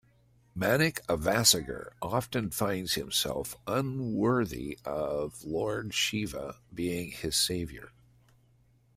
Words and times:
Manickavasagar 0.57 1.91
often 2.01 2.49
finds 2.49 2.95
himself 2.95 3.55
unworthy 3.67 4.79
of 4.83 5.43
lord 5.45 5.93
Shiva 5.93 6.57
being 6.73 7.11
his 7.11 7.35
saviour. 7.35 7.91